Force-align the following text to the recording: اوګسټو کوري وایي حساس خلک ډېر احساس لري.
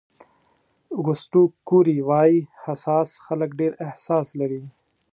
اوګسټو 0.95 1.43
کوري 1.69 1.97
وایي 2.09 2.39
حساس 2.63 3.09
خلک 3.25 3.49
ډېر 3.59 3.71
احساس 3.85 4.27
لري. 4.39 4.61